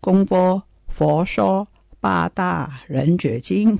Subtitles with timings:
[0.00, 1.68] 公播佛说
[2.00, 3.78] 八大人觉经，我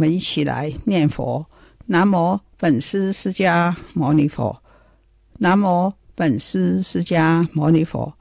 [0.00, 1.46] 们一起来念佛。
[1.86, 4.60] 南无本师释迦牟尼佛，
[5.38, 8.12] 南无本师释迦牟尼佛，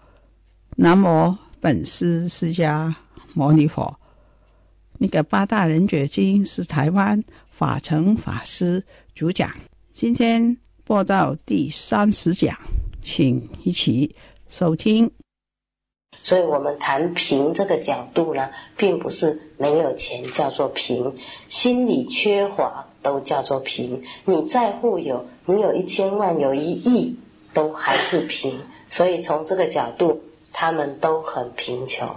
[0.76, 2.94] 南无本师释迦
[3.34, 4.00] 牟尼佛。
[5.00, 8.86] 那个八大人觉经是台湾法成法师
[9.16, 9.50] 主讲，
[9.92, 12.56] 今天播到第三十讲，
[13.02, 14.16] 请一起
[14.50, 15.10] 收听。
[16.22, 21.14] 所以我们谈贫这个角度呢，并不是没有钱叫做贫，
[21.50, 24.04] 心理缺乏都叫做贫。
[24.24, 27.20] 你再富有，你有一千万、有一亿，
[27.54, 28.60] 都还是贫。
[28.88, 30.22] 所以从这个角度，
[30.54, 32.08] 他们都很贫穷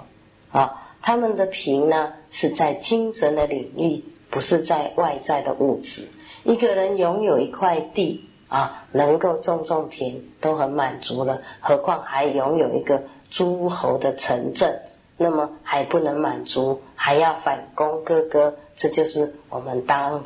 [0.53, 0.83] 啊。
[1.03, 6.07] 他们的贫呢，是在精神的领域，不是在外在的物质。
[6.45, 13.03] 一个人拥有一块地啊，能够种种田，都很满足了，何况还拥有一个。
[13.37, 14.81] 诸侯的城镇，
[15.19, 20.25] 那么还不能满足，还要反攻哥哥，这就是我们当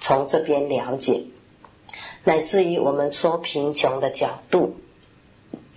[0.00, 1.24] 从这边了解，
[2.24, 4.76] 乃至于我们说贫穷的角度，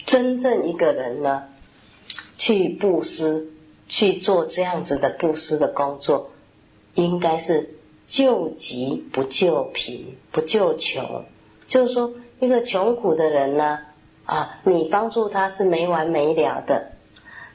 [0.06, 1.44] 真正一个人呢，
[2.38, 3.52] 去布施，
[3.90, 6.32] 去做这样子的布施的工作，
[6.94, 7.76] 应该是
[8.08, 11.26] 救急不救贫，不救穷，
[11.68, 13.80] 就是说一个穷苦的人呢。
[14.26, 16.94] 啊，你帮助他是没完没了的，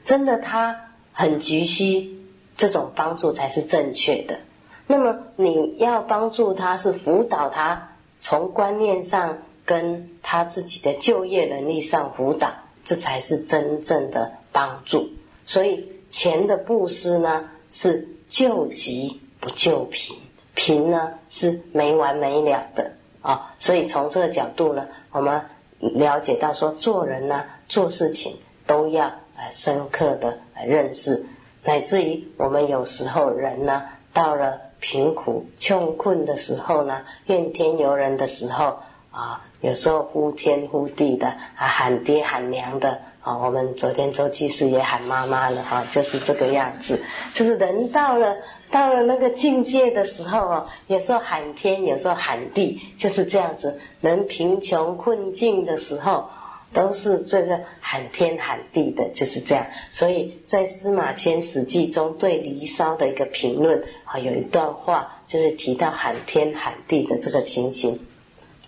[0.04, 2.16] 真的他很急需
[2.56, 4.38] 这种帮助才是正确的。
[4.86, 7.88] 那么你要帮助他是辅导他
[8.20, 12.53] 从观念上跟他自己的就业能力上辅导，
[12.84, 15.08] 这才是真正的帮助。
[15.44, 20.16] 所以钱的布施呢是救急不救贫，
[20.54, 22.92] 贫呢是没完没了的
[23.22, 23.54] 啊。
[23.58, 25.42] 所以从这个角度呢，我们。
[25.80, 28.36] 了解到说做人呢，做事情
[28.66, 31.24] 都要呃深刻的认识，
[31.64, 33.82] 乃至于我们有时候人呢，
[34.12, 38.78] 到了贫苦穷困的时候呢，怨天尤人的时候
[39.10, 47.00] 啊，有时候呼天呼地的，喊爹喊娘的啊，我们昨天周居士也喊妈妈了哈，就是这个样子，
[47.32, 48.36] 就是人到了。
[48.70, 53.81] 到了那个境界的时候哦，有时候喊天，有时候喊地，就是这样子。
[54.00, 56.28] 人贫穷困境的时候，
[56.72, 59.66] 都是这个喊天喊地的，就是这样。
[59.91, 67.98] 所以在司马迁《史记》中对《离骚》的一个评论啊，有一段话就是提到喊天喊地的这个情形。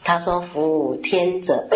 [0.04, 1.69] 他說：“夫天者，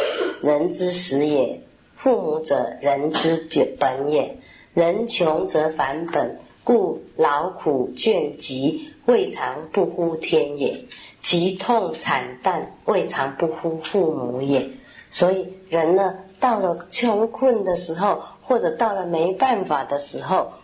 [0.42, 1.60] 人之始也；
[1.96, 3.36] 父母者，人之
[3.78, 4.38] 本也。
[4.74, 10.88] 人穷则反本。”故劳苦倦疾，未尝不呼天也；
[11.22, 14.70] 疾痛惨淡，未尝不呼父母也。
[15.08, 20.54] 所以人呢，到了穷困的时候，或者到了没办法的时候，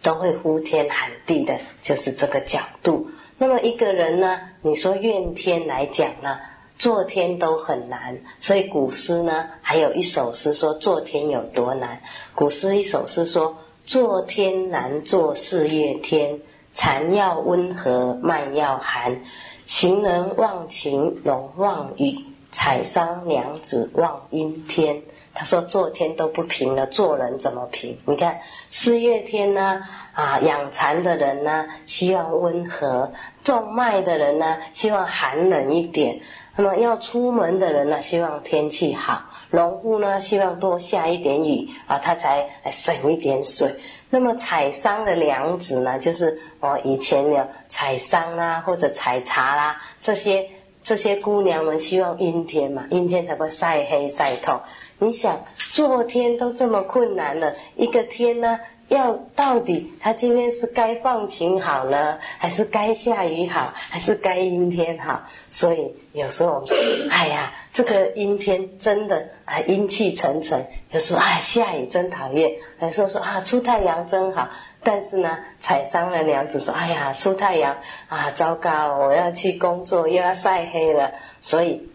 [0.00, 3.10] 都会呼天喊地的，就是这个角度。
[3.36, 6.38] 那么一个人呢，你说怨天来讲呢，
[6.78, 8.20] 做天都很难。
[8.38, 12.00] 所以古诗呢，还有一首诗说做天有多难。
[12.36, 13.58] 古诗一首詩說。
[13.90, 16.38] 做天难坐四月天，
[16.72, 19.22] 蟬要温和，麥要寒。
[19.66, 25.02] 行人忘晴龍忘雨，采桑娘子望阴天。
[25.34, 27.98] 他说做天都不平了，做人怎么平？
[28.04, 28.38] 你看
[28.70, 29.82] 四月天呢？
[30.14, 33.10] 啊，养蚕的人呢，希望温和；
[33.42, 36.20] 种麦的人呢，希望寒冷一点。
[36.54, 39.24] 那么要出门的人呢，希望天气好。
[39.50, 43.74] 农户呢，希望多下一点雨啊，他才省一点水。
[44.08, 50.48] 那么采桑的娘子呢，就是哦，以前有采桑啦，或者采茶啦、这，些
[50.82, 54.60] 这些姑娘们希望阴天嘛，阴天才会晒黑晒透。
[54.98, 65.22] 你想，做天都这么困难了，一个天呢，要到底他今天是该放晴好呢，还是该下雨好，还是该阴天好？
[65.48, 66.76] 所以有时候我们说，
[67.08, 74.48] 哎呀，这个阴天真的啊阴气沉沉；有时候啊下雨真讨厌；有时候说啊出太阳真好。
[74.82, 77.76] 但是呢，采桑的娘子说，哎呀出太阳
[78.08, 81.12] 啊糟糕，我要去工作又要晒黑了。
[81.38, 81.88] 所以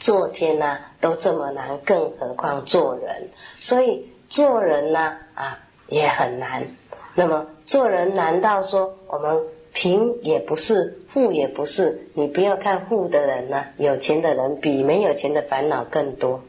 [0.00, 3.28] 做天呢都这么难，更何况做人？
[3.60, 5.60] 所以做人呢啊。
[5.88, 6.64] 也很难。
[7.14, 9.42] 那么做人，难道说我们
[9.72, 12.08] 贫也不是，富也不是？
[12.14, 16.42] 你不要看富的人呢，有钱的人比没有钱的烦恼更多。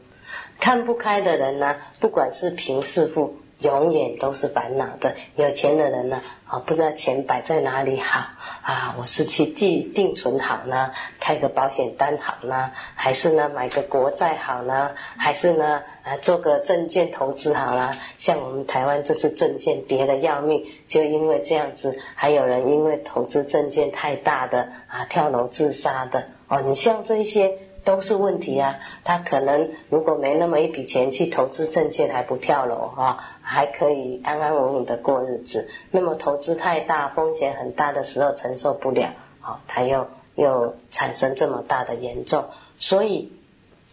[0.60, 3.36] 看不开的人呢，不管是贫是富。
[3.58, 5.14] 永远都是烦恼的。
[5.36, 8.20] 有钱的人呢，啊，不知道钱摆在哪里好
[8.62, 8.94] 啊？
[8.98, 14.92] 我是去记定存好呢，开个保险单好呢，还是呢买个国债好呢？
[15.16, 17.92] 还是呢啊做个证券投资好呢？
[18.16, 26.62] 像我们台湾这次证券跌的要命，就因为这样子，还有人因为投资证券太大的啊跳楼自杀的哦。
[26.62, 27.58] 你像这些。
[27.84, 28.76] 都是问题啊！
[29.02, 35.68] 他可能如果没那么一笔钱去投资证券，还不跳楼哈，还可以安安稳稳的过日子。
[35.90, 42.44] 那么投资太大，风险很大的时候承受不了，好，他又又产生这么大的严重。
[42.78, 43.32] 所以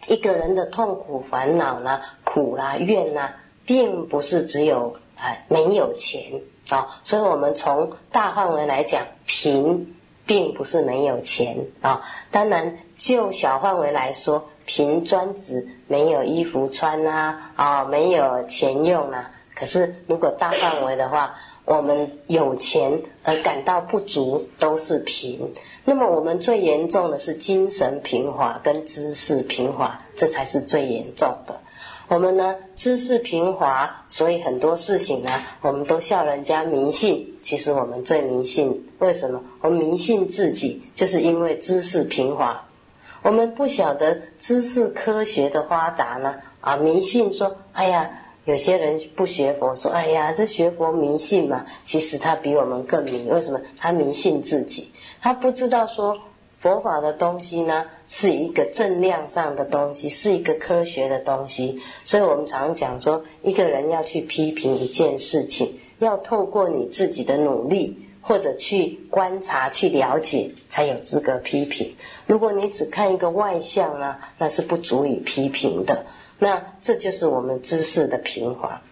[0.06, 7.00] 一个人的痛苦、烦恼呢，苦啦、怨啦，并不是只有啊没有钱啊。
[7.02, 9.95] 所以我们从大范围来讲，贫。
[10.26, 19.30] 并不是没有钱啊，当然就小范围来说，贫专指没有衣服穿啊，啊没有钱用啊。
[19.54, 25.52] 可是如果大范围的话，我们有钱而感到不足都是贫。
[25.84, 31.60] 那么我们最严重的是精神贫乏跟知识贫乏，这才是最严重的。
[32.08, 35.30] 我们呢，知识贫乏，所以很多事情呢，
[35.60, 37.34] 我们都笑人家迷信。
[37.42, 39.42] 其实我们最迷信，为什么？
[39.60, 42.66] 我们迷信自己，就是因为知识贫乏。
[43.22, 48.08] 我们不晓得知识科学的发达呢，啊，迷信说，哎呀，
[48.44, 51.66] 有些人不学佛，说，哎呀，这学佛迷信嘛。
[51.84, 53.60] 其实他比我们更迷，为什么？
[53.78, 56.18] 他迷信自己，他不知道说。
[56.58, 61.80] 佛法的东西呢，是一个正量上的东西，是一个科学的东西。
[62.04, 71.94] 所以我们常讲说，一个人要去批评一件事情，要透过你自己的努力，或者去观察、去了解，才有资格批评。
[72.26, 76.06] 如果你只看一个外相呢，那是不足以批评的。
[76.38, 78.82] 那这就是我们知识的平滑。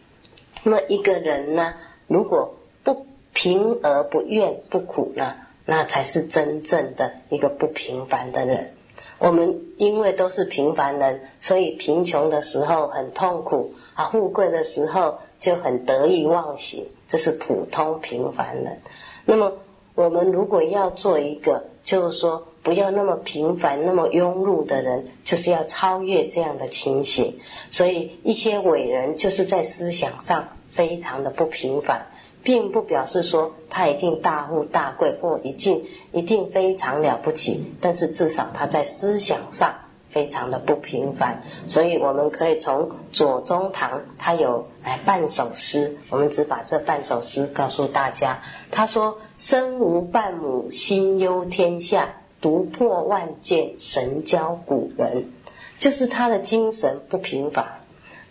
[0.63, 1.75] 那一个人呢，
[2.07, 5.35] 如果不平而不怨不苦呢？
[5.67, 8.73] 那才是真正的一个不平凡的人。
[9.19, 18.81] 我们因为都是平凡人，所以贫穷的时候很痛苦啊，富贵的时候就很得意忘形，这是普通平凡人。
[19.25, 19.53] 那么
[19.95, 27.39] 我们如果要做一个，就是说不要那么平凡、那么庸碌的人，就是要超越这样的情形。
[27.71, 32.07] 所以一些伟人就是在思想上非常的不平凡。
[32.45, 39.75] 并不表示说他一定大富大贵或一定一定非常了不起，但是至少他在思想上
[40.11, 41.43] 非常的不平凡。
[41.67, 48.43] 所以我们可以从左宗棠他有哎半首诗，我们只把这半首诗告诉大家。
[48.71, 55.33] 他说：“身无半亩，心忧天下；独破万卷，神交古人。”
[55.79, 57.81] 就是他的精神不平凡，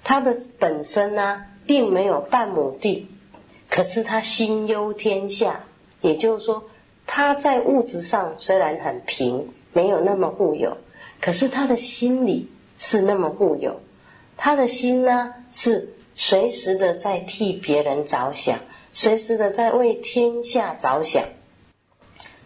[0.03, 3.09] 他的本身呢，并没有半亩地。
[3.73, 5.61] 可是他心忧天下，
[5.99, 6.65] 也就是说，
[7.07, 10.77] 他在物质上虽然很贫，没有那么富有，
[11.19, 13.81] 可是他的心里是那么富有。
[14.37, 18.59] 他的心呢，是随时的在替别人着想，
[18.91, 21.23] 随时的在为天下着想，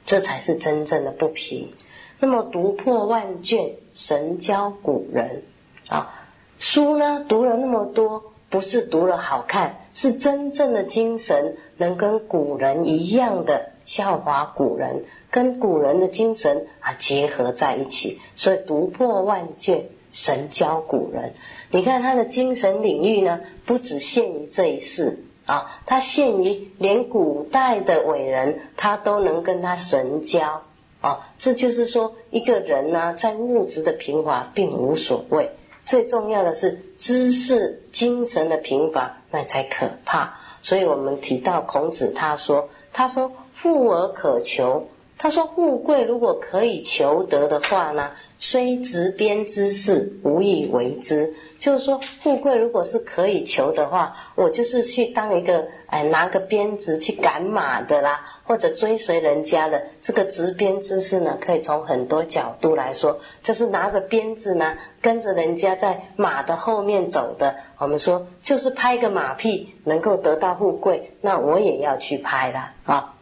[0.06, 1.74] 这才是真正的不贫。
[2.22, 5.44] 那么读破万卷，神交古人
[5.90, 6.26] 啊，
[6.58, 8.32] 书呢读了那么多。
[8.50, 18.20] 不是读了好看，是真正的精神能跟古人一样的效法古人，跟古人的精神啊结合在一起。
[18.36, 21.34] 所以读破万卷，神教古人。
[21.72, 30.62] 你看他的精神领域呢，不只限于这一世啊，他限于连古代的伟人，他都能跟他神交
[31.02, 31.28] 啊。
[31.40, 35.50] 这就是说，一个人呢，在物质的平滑并无所谓。
[35.86, 40.36] 最重要的是知识精神的平凡，那才可怕。
[40.62, 44.88] 所以我们提到孔子，他说：“他说富而可求，
[45.20, 51.34] 他说：“富贵如果可以求得的话呢，虽执鞭之事，无以为之。
[51.58, 59.88] 就是说，富贵如果是可以求的话，我就是去当一个哎，拿个鞭子去赶马的啦，或者追随人家的。
[60.02, 67.56] 这个执鞭之事呢，可以从很多角度来说，就是拿着鞭子呢，跟着人家在马的后面走的。
[67.80, 73.16] 我们说，就是拍个马屁能够得到富贵，那我也要去拍了啊。”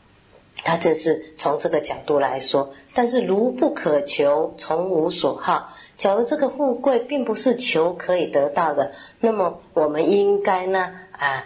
[0.65, 5.69] 他这是从这个角度来说，但是如不可求，从无所好。
[5.95, 11.45] 假如这个富贵并不是求可以得到的，那么我们应该呢啊，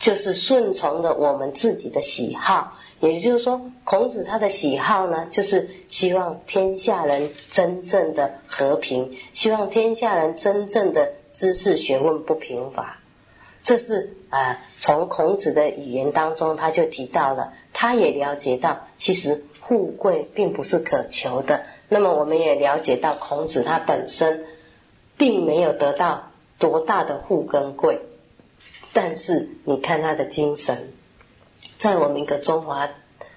[0.00, 2.76] 就是顺从的我们自己的喜好。
[2.98, 12.98] 也就是说，孔子他的喜好呢，就是希望天下人真正的和平，希望天下人真正的知识学问不贫乏。
[13.62, 21.64] 这是啊，从孔子的语言当中，他就提到了，他也了解到，其实富贵并不是可求的。
[21.88, 24.46] 那么，我们也了解到，孔子他本身
[25.16, 28.00] 并没有得到多大的富跟贵，
[28.92, 30.92] 但是你看他的精神，
[31.76, 32.88] 在我们一个中华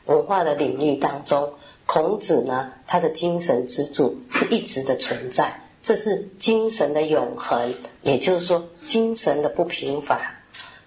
[0.06, 1.54] 文化的领域当中，
[1.88, 5.60] 孔子呢，他的精神支柱是一直的存在。
[5.82, 7.74] 这是精神的永恒，
[8.04, 10.33] 也就是说，精神的不平凡。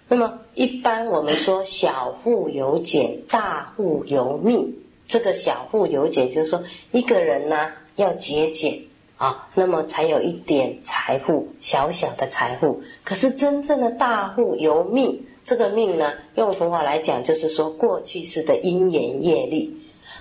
[0.09, 4.75] 那么，一般我们说小富由俭，大富由命。
[5.07, 8.83] 这个小富由俭，就是说一个人呢要节俭
[9.17, 12.81] 啊，那么才有一点财富，小小的财富。
[13.03, 19.77] 可是真正的大富由命，这个命呢，用佛法来讲，就是说过去式的因缘业力。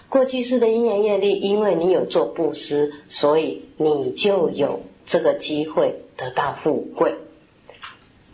[0.08, 7.14] 过去式的因缘业力，因为你有做布施，所以你就有这个机会得到富贵。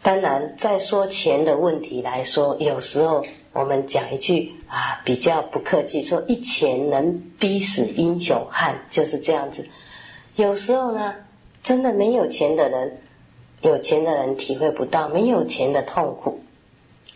[0.02, 9.68] 当然，在说钱的问题来说，有时候我们讲一句啊，比较不客气，说一钱能逼死英雄汉，就是这样子。
[10.34, 11.14] 有时候呢，
[11.62, 12.98] 真的没有钱的人，
[13.60, 16.40] 有钱的人体会不到没有钱的痛苦。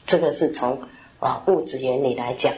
[0.07, 0.83] 这个是从
[1.19, 2.55] 啊物质原理来讲。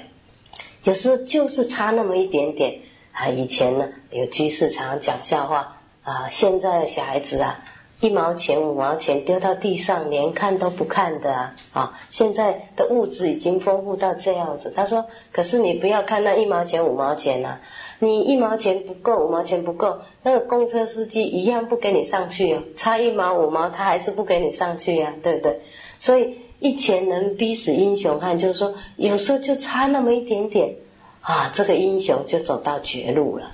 [0.84, 2.80] 有时候就是差那么一点点
[3.12, 3.28] 啊！
[3.28, 7.64] 以前呢，有居士常常讲笑话啊，现在的小孩子啊，
[8.00, 11.54] 一毛钱、五毛钱丢到地上，连看都不看的啊！
[11.72, 14.72] 啊，现在的物质已经丰富到这样子。
[14.74, 17.58] 他说：“可是你不要看那一毛钱、五毛钱呐，
[17.98, 25.60] 你一毛钱不够，五毛钱不够，那个公车司机一样不给你上去哦，差一毛五毛，他还是不给你上去呀，对不对？
[25.98, 30.74] 所以。”一钱能逼死英雄汉，就是说，有时候就差那么一点点，
[31.20, 33.52] 啊，这个英雄就走到绝路了，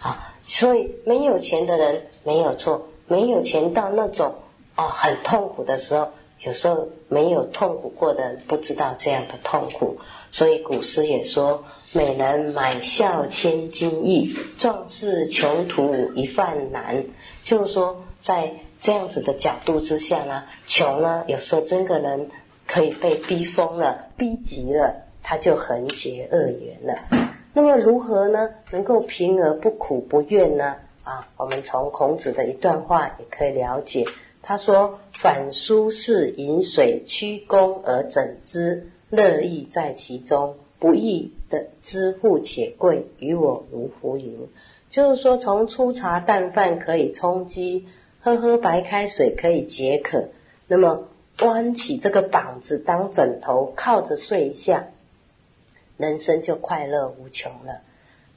[0.00, 4.36] 啊，所以没有钱的人没有错，没有钱到那种
[4.76, 9.98] 哦很痛苦的时候，有时候没有痛苦过的人不知道这样的痛苦，
[10.30, 17.04] 所以古诗也说：“美人买笑千金易，壮士穷途一饭难。”
[17.42, 22.30] 就是说，在这样子的角度之下呢，穷呢，有时候真个人。
[22.72, 27.28] 可以被逼疯了、逼急了，他就横结恶缘了。
[27.52, 28.48] 那么如何呢？
[28.70, 30.76] 能够平而不苦不怨呢？
[31.10, 34.04] 啊，我们从孔子的一段话也可以了解。
[34.42, 40.54] 他说：“反书是饮水曲肱而枕之，乐亦在其中。
[40.78, 44.48] 不义的知富且贵，与我如浮云。”
[44.88, 47.86] 就是说，从粗茶淡饭可以充饥，
[48.20, 50.28] 喝喝白开水可以解渴。
[50.68, 51.08] 那么。
[51.42, 54.88] 弯起这个膀子当枕头，靠着睡一下，
[55.96, 57.80] 人生就快乐无穷了。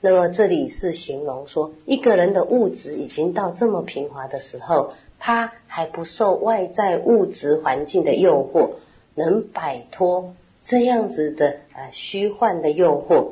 [0.06, 8.72] 那么这里是形容说，一个人的物质已经到这么平滑的时候，他还不受外在物质环境的诱惑，
[9.16, 13.30] 能摆脱这样子的呃虚幻的诱惑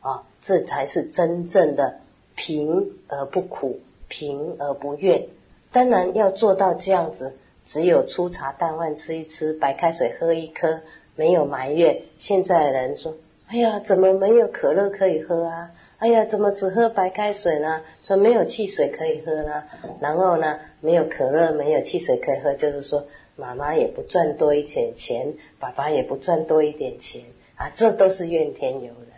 [0.00, 1.96] 啊，这才是真正的
[2.34, 5.26] 平而不苦，平而不怨。
[5.72, 7.34] 当然要做到这样子。
[7.66, 10.80] 只有粗茶淡饭吃一吃，白开水喝一颗，
[11.16, 12.02] 没有埋怨。
[12.18, 13.14] 现在的人说
[13.48, 15.70] ：“哎呀，怎么没有可乐可以喝啊？
[15.98, 17.82] 哎呀，怎么只喝白开水呢？
[18.02, 19.64] 说没有汽水可以喝呢？
[20.00, 27.22] 然后呢，没有可乐，没有汽水可以喝，就是说妈妈也不赚多一点钱，爸爸也不赚多一点钱
[27.56, 29.08] 啊，这都是怨天尤人。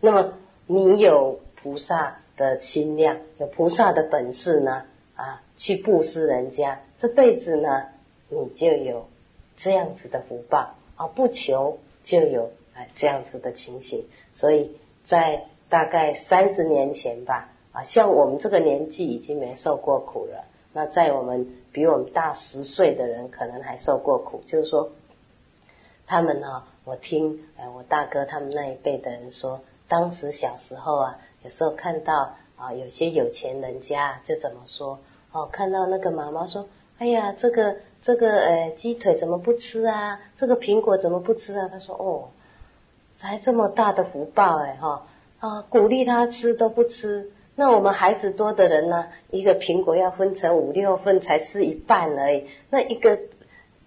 [0.00, 0.34] 那么
[0.66, 4.84] 你有菩萨的心量，有菩萨的本事呢？
[5.14, 7.84] 啊，去布施人家。”这辈子呢，
[8.28, 9.08] 你就有
[9.56, 11.06] 这样子的福报啊！
[11.06, 14.06] 不求就有啊这样子的情形。
[14.32, 14.72] 所以
[15.04, 20.44] 在大概三十年前吧，啊，像我们这个年纪已经没受过苦了。
[20.72, 24.40] 那在我们比我们大十岁的人，可能还受过苦。
[24.46, 24.92] 就是说，
[26.06, 35.00] 他们呢，我听哎，我大哥他们那一辈的人说，当时小时候啊，有时候看到啊，有些有钱人家就怎么说
[35.32, 40.20] 哦，看到那个妈妈说：“哎呀，这个这个呃鸡腿怎么不吃啊？
[40.36, 42.28] 这个苹果怎么不吃啊？”他说：“哦，
[43.16, 45.04] 才这么大的福报哎哈
[45.38, 47.30] 啊，鼓励他吃都不吃。
[47.56, 52.46] 那我们孩子多的人呢，一个苹果要分成五六份才吃一半而已。
[52.70, 53.18] 那一个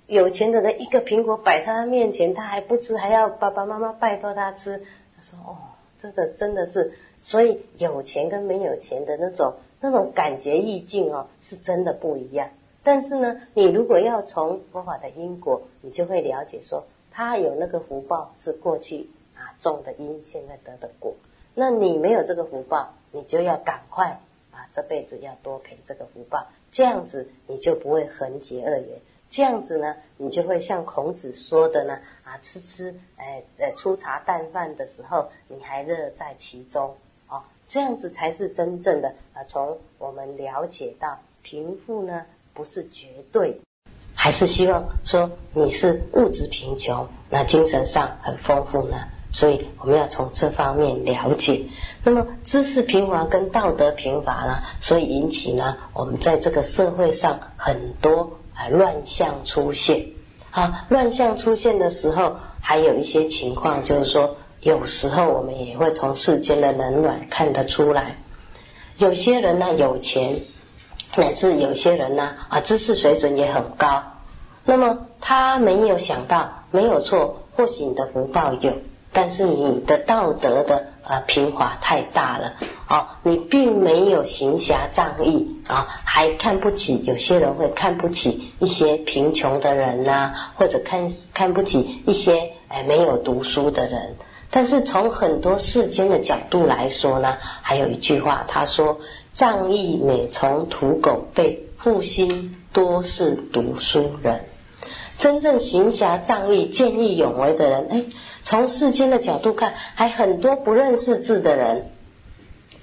[0.06, 4.78] 有钱的人，一个苹果摆在他面前，他还不吃，还要爸爸妈妈拜托他吃。
[5.16, 5.58] 他说：哦。”
[6.00, 12.52] 这个真的是，所以有钱跟没有钱的那种那种感觉意境哦，是真的不一样。
[12.84, 21.16] 但是呢，你如果要从佛法的因果，你就会了解说，他有那个福报是过去啊种的因，现在得的果。
[21.60, 24.20] 那你没有这个福报，你就要赶快
[24.52, 29.00] 啊这辈子要多赔这个福报，这样子你就不会横结恶缘。
[29.32, 36.96] 这样子呢，你就会像孔子说的呢，啊，吃吃，哎，呃，粗茶淡饭的时候，你还乐在其中，
[37.28, 39.44] 哦，这样子才是真正的啊。
[39.50, 43.60] 从我们了解到贫富呢，不是绝对，
[44.14, 49.08] 还是希望说你是物质贫穷，那精神上很丰富呢。
[49.32, 51.64] 所以我们要从这方面了解。
[52.04, 58.40] 那么知识贫乏跟道德贫乏呢，所以引起呢，我们在这个社会上很多。
[58.60, 60.08] 啊，乱象出现，
[60.50, 68.18] 啊，乱象出现的时候，还有一些情况，就是说，有时候我们也会从世间的冷暖看得出来。
[68.98, 70.42] 有些人呢有钱，
[71.16, 74.02] 乃至有些人呢啊知识水准也很高，
[74.66, 78.74] 那么他没有想到，没有错，或许你的福报有。
[79.20, 82.54] 但是你的道德的呃平滑太大了
[82.88, 94.18] 哦，你并没有行侠仗义啊，还看不起有些人会看不起一些贫穷的人呐，或者看看不起一些哎没有读书的人。
[94.52, 99.00] 但是从很多世间的角度来说呢，还有一句话，他说
[99.34, 104.42] ：“仗义每从屠狗辈，负心多是读书人。”
[105.18, 108.04] 真正行侠仗义、见义勇为的人，哎。
[108.44, 111.90] 从世间的角度看，还很多不认识字的人，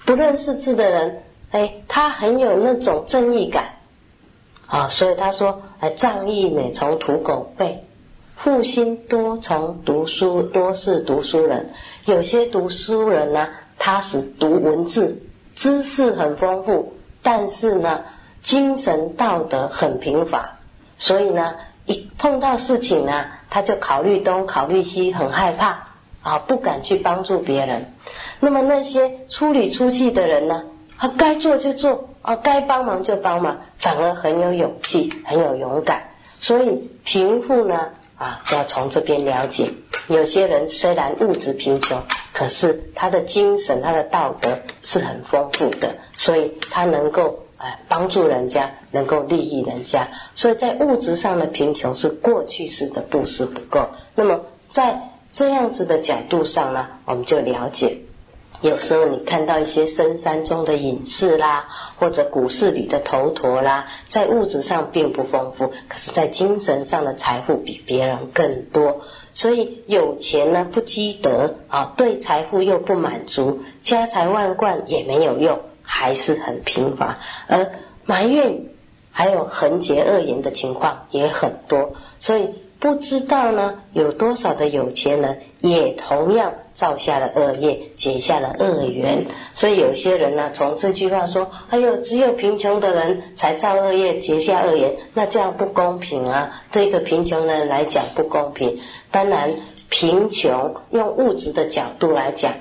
[0.04, 3.76] 不认识字的人，哎，他很有那种正义感，
[4.66, 7.82] 啊，所以他说，哎，仗义每从土狗辈，
[8.37, 11.70] 负心多从读书，多是读书人。
[12.04, 15.22] 有些读书人呢，他是读文字，
[15.54, 18.02] 知识很丰富，但是呢，
[18.42, 20.59] 精神道德很贫乏，
[20.98, 21.54] 所以呢。
[21.87, 25.88] 一碰到事情呢，他就考虑东考虑西，很害怕
[26.23, 27.92] 啊，不敢去帮助别人。
[28.40, 30.64] 那么那些粗里粗气的人呢，
[30.99, 36.05] 他该做就做啊，该帮忙就帮忙，反而很有勇气，很有勇敢。
[36.40, 39.70] 所以贫富呢，啊，要从这边了解。
[40.09, 47.43] 有些人虽然物质贫穷，可是他的精神、他的道德是很丰富的，所以他能够。
[47.88, 53.88] 帮助人家，能够利益人家，所以在物质上的贫穷是过去式的布施不够。
[54.14, 57.98] 那么在这样子的角度上呢，我们就了解，
[58.61, 61.66] 有时候你看到一些深山中的隐士啦，
[61.98, 69.00] 或者股市里的头陀啦，在物质上并不丰富，可是在精神上的财富比别人更多。
[69.33, 75.59] 所以有钱呢不积德啊，对财富又不满足，家财万贯也没有用。
[75.85, 77.70] 还是很贫乏，而
[78.05, 78.62] 埋怨
[79.12, 89.27] 还有横结恶缘的情况也很多，所以不知道呢有多少的有钱人也同样造下了恶业，结下了恶缘。
[89.53, 96.62] 所以有些人呢，从这句话说：“哎呦，只有贫穷的人才造恶业，结下恶缘，那这样不公平啊！
[96.73, 98.81] 对一个贫穷人来讲不公平。
[99.11, 99.55] 当然，
[99.88, 102.55] 贫穷用物质的角度来讲。”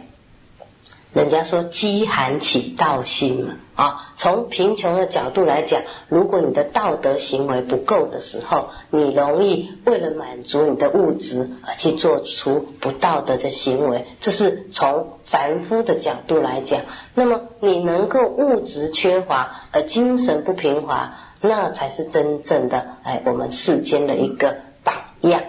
[1.13, 16.82] 人家说饥寒起盗心嘛，啊，从贫穷的角度来讲，如果你的道德行为不够的时候，你容易为了满足你的物质而去做出不道德的行为，这是从凡夫的角度来讲。
[17.13, 25.43] 那么你能够物质缺乏而精神不平滑，那才是真正的哎，我们世间的一个榜样。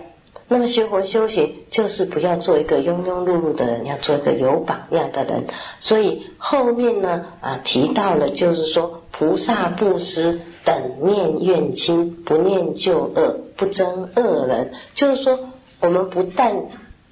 [0.47, 5.45] 那么学佛修行，就是不要做一个庸庸碌碌的人，要做一个有榜样的人。
[5.81, 14.73] 所以后面呢，啊提到了，就是说菩萨布施等念愿亲，不念旧恶，不憎恶人。
[14.93, 15.39] 就是说，
[15.81, 16.55] 我们不但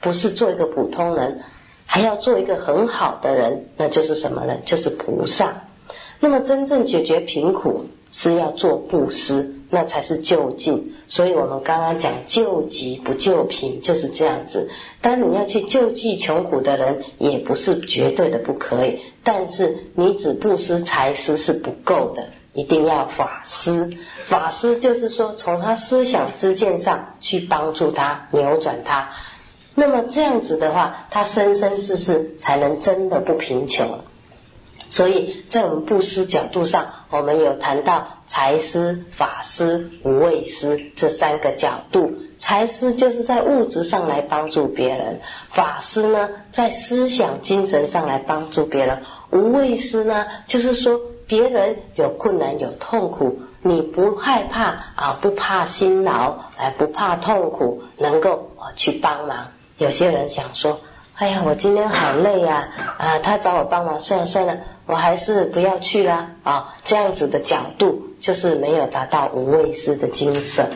[0.01, 1.41] 不是做一个普通人，
[1.87, 4.57] 还要做一个很好的人，那就是什么呢？
[4.67, 5.65] 就是菩萨。
[6.21, 9.55] 那么真正解决贫苦，是要做布施。
[9.75, 10.95] 那才是就近。
[11.09, 14.69] 所以我们刚刚讲救急不救贫就是这样子。
[15.01, 23.97] 当你要去救济穷苦的人，也不是绝对的不可以，但是你只布施财施是不够的，一定要法施。
[24.27, 29.09] 法施就是说从他思想知见上去帮助他扭转他。
[29.75, 34.01] 那么这样子的话，他生生世世才能真的不贫穷。
[34.93, 42.13] 所以在我们布施角度上，我们有谈到财施、法施、无畏施这三个角度。
[42.37, 49.01] 财施就是在物质上来帮助别人，法施呢在思想精神上来帮助别人，
[49.31, 59.53] 无畏施呢就是说别人有困难有痛苦，你不害怕啊，不怕辛劳，哎，不怕痛苦，能够啊去帮忙。
[59.79, 60.81] 有些人想说。
[61.23, 62.69] 哎呀，我今天好累呀！
[62.99, 66.33] 啊，他找我帮忙，算了算了，我还是不要去啦。
[66.43, 70.67] 啊，这样子的角度就是没有达到无畏师的精神。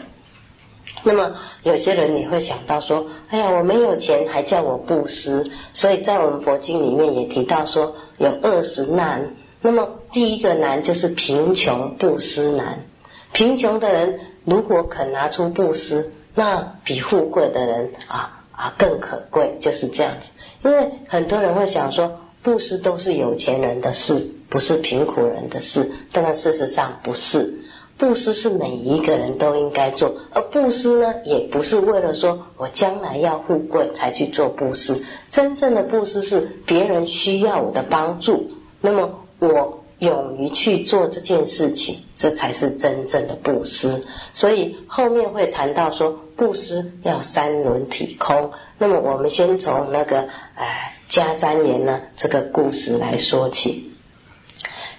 [1.03, 5.51] 那么有些人你会想到说，哎呀，我没有钱，还叫我布施。
[5.73, 9.35] 所以在我们佛经里面也提到说，有二十难。
[9.61, 12.85] 那么第一个难就是贫穷布施难。
[13.33, 18.36] 贫穷的人如果肯拿出布施，那比富贵的人啊。
[18.57, 20.31] 啊，更可贵就是这样子，
[20.65, 25.93] 因为很多人会想说，布施都是有钱人的事，不是贫苦人的事。
[26.11, 27.61] 但事实上不是，
[27.99, 35.05] 布施是每一个人都应该做，而布施呢，也不是为了说我将来要富贵才去做布施。
[35.31, 44.05] 真正的布施是别人需要我的帮助，那么我勇于去做这件事情，这才是真正的布施。
[44.33, 46.21] 所以后面会谈到说。
[46.37, 53.91] 布施要三轮体空，那么我们先从那个哎迦旃延呢这个故事来说起。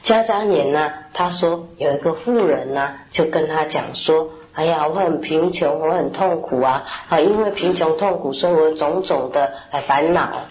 [0.03, 6.83] 迦旃延呢，他说有一个富人呢，就跟他讲说：“哎呀，我很贫穷，我很痛苦啊！
[7.09, 10.47] 啊，因为贫穷痛苦，所以我种种的来烦恼。”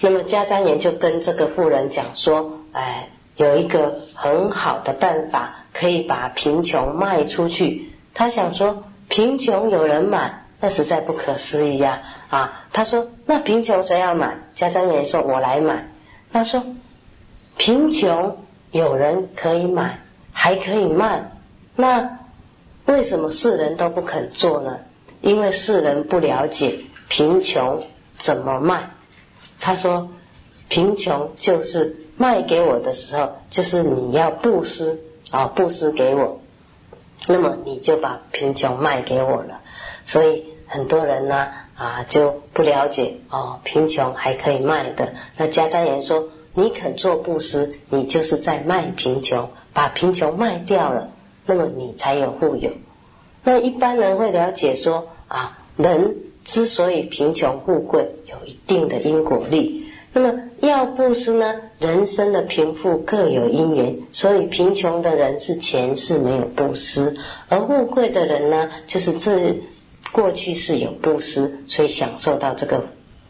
[0.00, 8.84] 那么迦旃延就跟这个富人讲说：“哎，有一个很好的办法，可以把贫穷卖出去。”他想说。
[9.06, 12.00] 贫穷有人买，那实在不可思议呀！
[12.30, 15.88] 啊，他说：“那贫穷谁要买？”加山爷说：“我来买。”
[16.32, 16.64] 他说
[17.58, 18.38] ：“贫穷
[18.72, 20.00] 有人可以买，
[20.32, 21.32] 还可以卖，
[21.76, 22.18] 那
[22.86, 24.78] 为什么世人都不肯做呢？
[25.20, 27.84] 因为世人不了解贫穷
[28.16, 28.90] 怎么卖。”
[29.60, 30.08] 他说
[30.70, 35.00] ：“贫穷就是卖给我的时候，就是你要布施
[35.30, 36.40] 啊，布施给我。”
[37.26, 39.62] 那么你就把贫穷卖给我了，
[40.04, 45.14] 所以很多人呢啊就不了解哦，贫穷还可以卖的。
[45.38, 51.08] 那家瞻言说，你肯做布施，你就是在卖贫穷，把贫穷卖掉了，
[51.46, 52.72] 那么你才有富有。
[53.42, 59.88] 那一般人会了解说啊，人之所以贫穷富贵，有一定的因果力。
[60.12, 61.56] 那么要布施呢？
[61.84, 67.14] 人生的贫富各有因缘，所以贫穷的人是前世没有布施，
[67.50, 69.60] 而富贵的人呢，就是这
[70.10, 72.86] 过去是有布施，所以享受到这个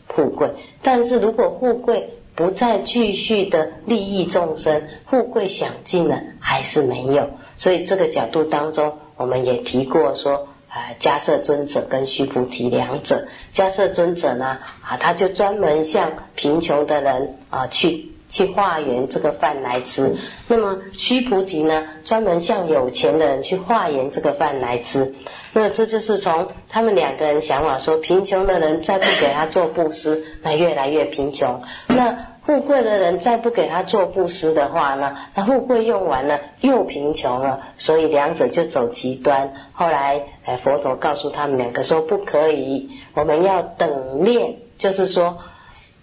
[0.07, 0.51] 富贵。
[0.83, 7.31] 但是如果富贵不再继续的利益众生，富贵享尽了还是没有。
[7.57, 10.47] 所以这个角度当中，我们也提过说。
[10.75, 20.17] 啊，迦摄尊者跟须菩提两者，迦摄尊者呢，啊，他就专门向贫穷的人啊去去化缘这个饭来吃。
[20.49, 25.15] 那么须菩提呢，专门向有钱的人去化缘这个饭来吃。
[25.53, 31.63] 那这就是从他们两个人想法说，贫穷的人再不给他做布施，那越来越贫穷。
[31.87, 39.55] 那富贵的人再不给他做布施的话呢，那富贵用完了又贫穷了，所以两者就走极端。
[39.73, 45.39] 后来，哎，佛陀告诉他们两个说不可以，我们要等练，就是说，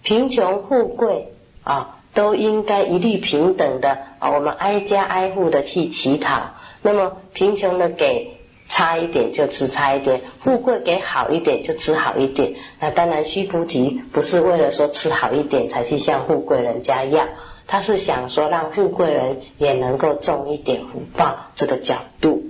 [0.02, 6.54] 贫穷富贵啊，都应该一律平等的啊，我们挨家挨户的去乞讨。
[6.82, 8.38] 那么贫穷的给。
[8.68, 12.54] 差一点就吃差一点，富贵给好一点就吃好一点。
[12.80, 17.28] 那当然，须菩提不是为了说吃好一点才去向富贵人家要，
[17.66, 22.44] 他是想说让富贵人也能够种一点福报这个角度。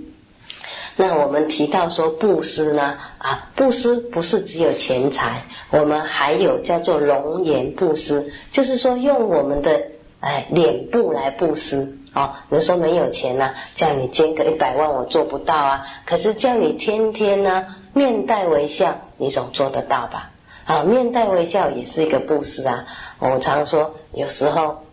[0.95, 9.87] 那我们提到说布施呢，啊，布施不是只有钱财，我们还有叫做容颜布施，就是说用我们的
[10.19, 11.97] 哎脸部来布施。
[12.15, 15.87] 哦，比如说没有钱呢，叫你捐个一百万，我做不到啊。
[16.05, 20.29] 可是叫你天天呢面带微笑，你总做得到吧？
[20.65, 22.85] 啊，面带微笑也是一个布施啊。
[23.17, 24.83] 我常说，有时候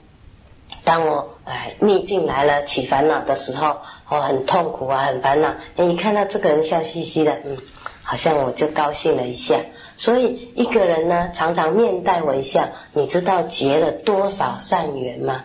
[0.82, 5.54] 当我哎逆境来了起烦恼的时候，哦很痛苦啊，很烦恼。
[5.76, 7.58] 你看到这个人笑嘻嘻的，嗯，
[8.02, 9.60] 好像我就高兴了一下。
[9.96, 15.44] 所以一个人呢，常常面带微笑，你知道结了多少善缘吗？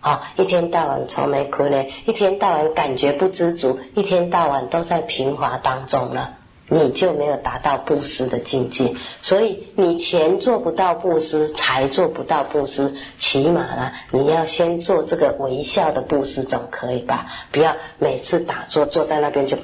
[0.00, 6.34] 啊，一天到晚愁眉苦脸，一天到晚感觉不知足，一天到晚都在平滑当中了，
[6.68, 8.94] 你就没有达到布施的境界。
[9.22, 17.26] 所以你钱做不到布施，财做不到布施，起码呢，你要先做这个微笑的布施，总可以吧？
[17.50, 19.56] 不要每次打坐坐在那边就，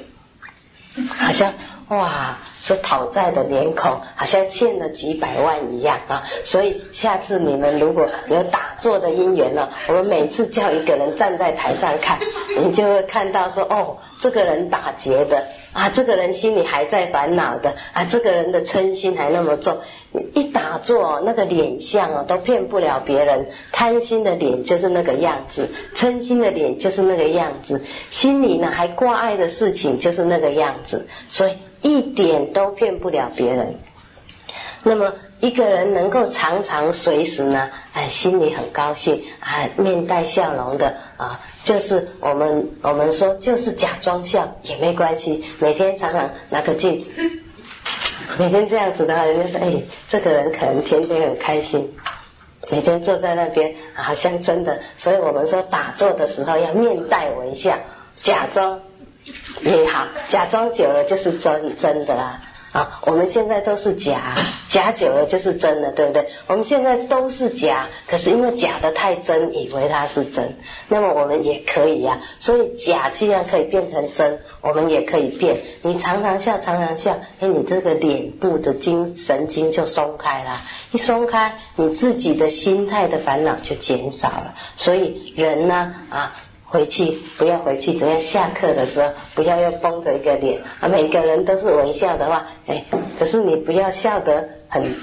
[1.09, 1.53] 好像。
[1.89, 6.23] 哇，是讨债的脸孔，好像欠了几百万一样啊！
[6.43, 12.17] 所以下次你们如果有打坐的因缘呢，我们每次叫一个人站在台上看，
[12.57, 19.77] 你就会看到说，哦，这个人打劫的啊，这个人心里还在烦恼的啊，这个人的嗔心还那么重。
[20.33, 23.45] 一打坐，那个脸相哦，都骗不了别人。
[23.71, 31.53] 贪心的脸就是那个样子，嗔心的脸就是那个样子，心里呢还挂碍的事情就是那个样子，所以。
[31.81, 33.75] 一点都骗不了别人。
[34.81, 45.43] 那么一个人能够常常随时呢，哎，心里很高兴啊，面带笑容的啊，就是我们我们说就是假装笑也没关系。
[45.59, 47.11] 每天常常拿个镜子，
[48.39, 49.73] 每天这样子的话，人家说哎，
[50.07, 51.91] 这个人可能天天很开心，
[52.69, 54.79] 每天坐在那边好像真的。
[54.95, 57.77] 所以我们说打坐的时候要面带微笑，
[58.21, 58.79] 假装。
[59.61, 62.41] 也好，假装久了就是真真的啦。
[62.71, 64.35] 啊，我们现在都是假，
[64.67, 66.27] 假久了就是真的，对不对？
[66.47, 70.57] 我们现在都是假，可是因为假的太真，以为它是真。
[70.89, 72.19] 那么我们也可以呀。
[72.37, 75.61] 所以假既然可以变成真，我们也可以变。
[75.83, 80.59] 你常常笑，常常笑，哎，你这个脸部的精神经就松开了。
[80.91, 84.53] 一松开，你自己的心态的烦恼就减少了。
[84.75, 86.33] 所以人呢，啊。
[86.75, 90.89] 回去不要回去，等下下课的时候不要又绷着一个脸啊！
[90.89, 92.83] 每个人都是微笑的话，哎，
[93.17, 94.93] 可是你不要笑得很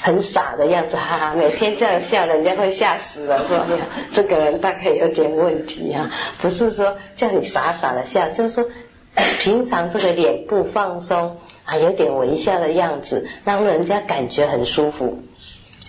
[0.00, 1.34] 很傻的样子，哈哈！
[1.36, 6.10] 每天这样笑，人家会吓死了，说呀，这个人大概有点问题啊！
[6.40, 8.64] 不是说叫你傻傻的笑，就是说
[9.40, 15.22] 平常这个脸部放松啊，有点微笑的样子，让人家感觉很舒服。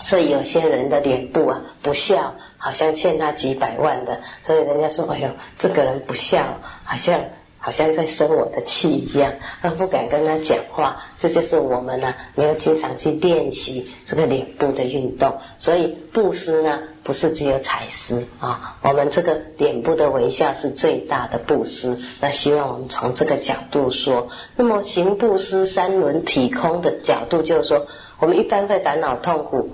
[0.07, 7.25] 所以有些人的脸部啊不笑，好像欠他几百万的，所以人家说：“哎呦，这个人不笑，好像
[7.59, 15.39] 好像在生我的气一样，而不敢跟他讲话。”这就是我们呢没有经常去练习这个脸部的运动。
[15.57, 21.97] 所以布施呢不是只有采施啊，我们这个脸部的微笑是最大的布施。
[22.21, 27.87] 那希望我们从这个角度说，那么行布施三轮体空的角度，就是说
[28.19, 29.69] 我们一般会烦恼痛苦。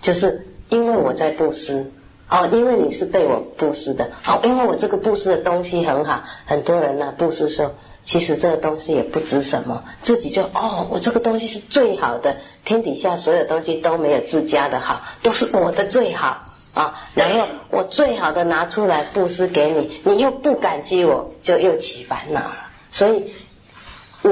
[0.00, 1.92] 就是因为我在布施。
[2.28, 4.10] 哦，因为你是被我布施的。
[4.26, 16.42] 哦，因为我这个布施的东西很好，很多人呢布施说，其实这个东西也不值什么，自己就哦，我这个东西是最好的，天底下所有东西都没有自家的好，都是我的最好。
[16.74, 22.56] 啊，然后我最好的拿出来布施给你，你又不感激我，就又起烦恼了，
[22.90, 23.30] 所以。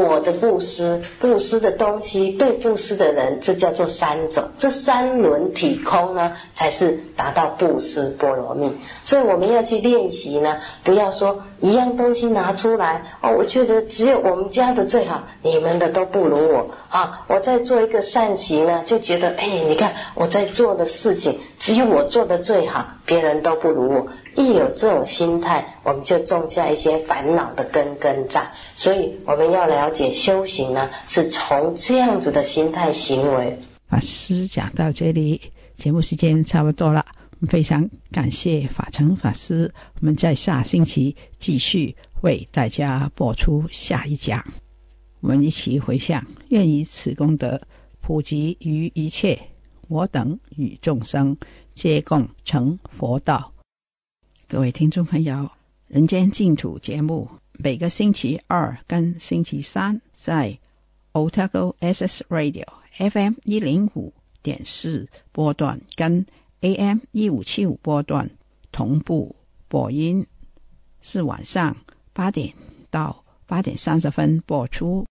[0.02, 4.44] 我的布施，布施的东西，被布施的人，这叫做三种。
[4.58, 8.76] 这三轮体空呢，才是达到布施波罗蜜。
[9.04, 17.24] 所以我们要去练习呢，不要说一样东西拿出来哦，我觉得只有我们家的最好，你们的都不如我啊。
[17.28, 24.06] 我在做一个善行呢，就觉得哎，你看我在做的事情，只有我做的最好，别人都不如我。
[24.36, 28.44] 一有这种心态，我们就种下一些烦恼的根根在。
[28.74, 33.58] 所以我们要了解修行呢，是从这样子的心态行为。
[33.88, 35.40] 法师讲到这里，
[35.74, 37.04] 节目时间差不多了，
[37.46, 39.72] 非常感谢法成法师。
[40.00, 44.44] 我们在下星期继续为大家播出下一讲。
[45.20, 47.60] 我们一起回向，愿以此功德
[48.00, 49.38] 普及于一切，
[49.88, 51.36] 我等与众生
[51.72, 53.53] 皆共成佛道。
[54.54, 55.34] 各位听众朋友，
[55.88, 60.56] 《人间净土》节目每个星期二跟星期三在
[61.12, 64.14] Otago SS Radio FM 一零五
[64.44, 66.24] 点四波段跟
[66.60, 68.30] AM 一五七五波段
[68.70, 69.34] 同步
[69.66, 70.24] 播音，
[71.02, 71.76] 是晚上
[72.12, 72.54] 八点
[72.90, 75.04] 到八点三十分播出。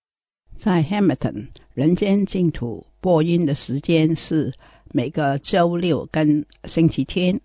[0.55, 1.33] 在 Hamilton，
[1.73, 4.53] 《人间净土》播音的时间是
[4.93, 7.37] 每个周六跟星期天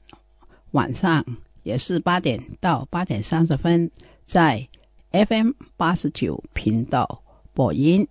[0.70, 1.26] 晚上。
[1.68, 3.90] 也是八点到八点三十分，
[4.24, 4.66] 在
[5.12, 8.08] FM 八十九频道播音。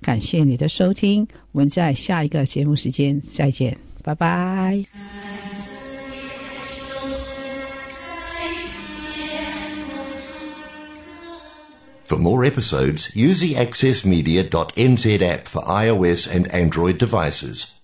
[0.00, 4.86] 感谢你的收听，我们在下一个节目时间再见，拜拜。
[12.06, 17.66] For more episodes, use the AccessMedia.nz app for iOS and Android devices.